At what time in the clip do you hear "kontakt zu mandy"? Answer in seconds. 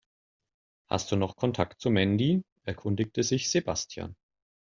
1.35-2.41